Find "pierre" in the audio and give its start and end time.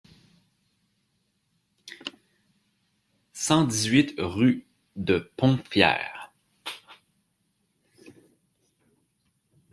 5.57-6.33